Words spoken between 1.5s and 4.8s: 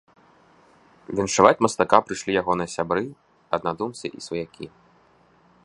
мастака прыйшлі ягоныя сябры, аднадумцы і сваякі.